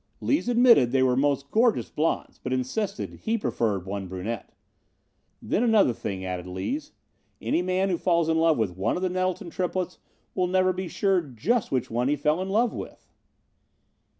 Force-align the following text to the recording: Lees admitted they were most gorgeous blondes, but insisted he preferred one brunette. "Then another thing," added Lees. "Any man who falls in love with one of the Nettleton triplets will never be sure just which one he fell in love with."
Lees 0.19 0.49
admitted 0.49 0.89
they 0.91 1.03
were 1.03 1.15
most 1.15 1.51
gorgeous 1.51 1.91
blondes, 1.91 2.39
but 2.41 2.51
insisted 2.51 3.19
he 3.21 3.37
preferred 3.37 3.85
one 3.85 4.07
brunette. 4.07 4.51
"Then 5.43 5.61
another 5.61 5.93
thing," 5.93 6.25
added 6.25 6.47
Lees. 6.47 6.93
"Any 7.39 7.61
man 7.61 7.89
who 7.89 7.99
falls 7.99 8.27
in 8.27 8.39
love 8.39 8.57
with 8.57 8.75
one 8.75 8.95
of 8.95 9.03
the 9.03 9.09
Nettleton 9.09 9.51
triplets 9.51 9.99
will 10.33 10.47
never 10.47 10.73
be 10.73 10.87
sure 10.87 11.21
just 11.21 11.71
which 11.71 11.91
one 11.91 12.07
he 12.07 12.15
fell 12.15 12.41
in 12.41 12.49
love 12.49 12.73
with." 12.73 13.11